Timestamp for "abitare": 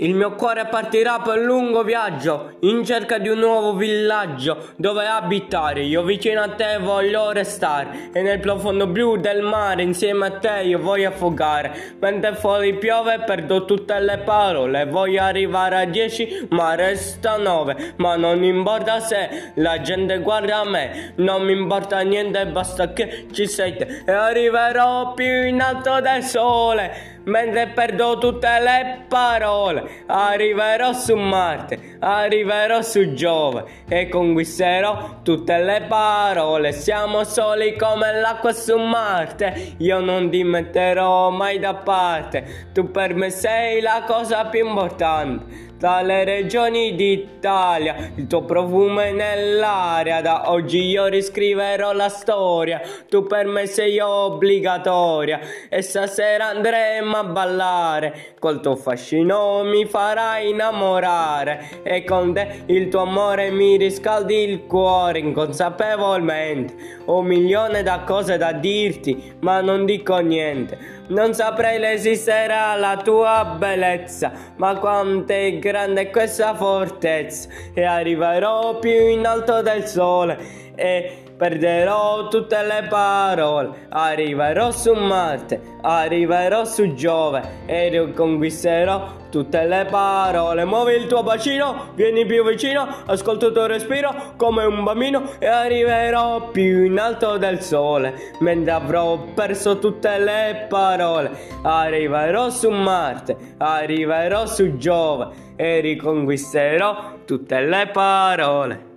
5.04-5.82